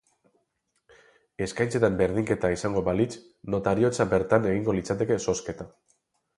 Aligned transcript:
Eskaintzetan 1.47 1.99
berdinketa 1.99 2.51
izango 2.57 2.83
balitz 2.89 3.09
notariotza 3.57 4.09
bertan 4.17 4.51
egingo 4.55 4.79
litzateke 4.81 5.23
zozketa. 5.31 5.73